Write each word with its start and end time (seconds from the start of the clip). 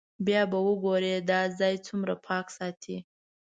بیا 0.25 0.41
به 0.51 0.57
وګورئ 0.67 1.15
دا 1.29 1.39
ځای 1.59 1.75
څومره 1.87 2.13
پاک 2.27 2.45
ساتي. 2.57 2.97